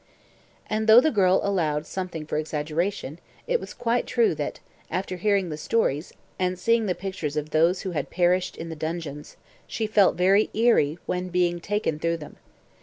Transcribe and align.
And 0.67 0.87
though 0.87 0.99
the 0.99 1.11
girl 1.11 1.39
allowed 1.43 1.85
something 1.85 2.25
for 2.25 2.37
exaggeration, 2.39 3.19
it 3.45 3.59
was 3.59 3.75
quite 3.75 4.07
true 4.07 4.33
that, 4.33 4.59
after 4.89 5.17
hearing 5.17 5.49
the 5.49 5.57
stories, 5.57 6.11
and 6.39 6.57
seeing 6.57 6.87
the 6.87 6.95
pictures 6.95 7.37
of 7.37 7.51
those 7.51 7.81
who 7.81 7.91
had 7.91 8.09
perished 8.09 8.57
in 8.57 8.69
the 8.69 8.75
dungeons, 8.75 9.37
she 9.67 9.85
felt 9.85 10.15
very 10.15 10.49
eerie 10.55 10.97
when 11.05 11.29
being 11.29 11.59
taken 11.59 11.99
through 11.99 12.17
them. 12.17 12.37